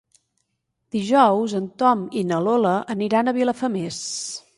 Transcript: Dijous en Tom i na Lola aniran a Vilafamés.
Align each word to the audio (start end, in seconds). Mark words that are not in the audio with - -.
Dijous 0.95 1.53
en 1.59 1.67
Tom 1.83 2.01
i 2.21 2.23
na 2.31 2.39
Lola 2.47 2.73
aniran 2.95 3.29
a 3.29 3.35
Vilafamés. 3.39 4.01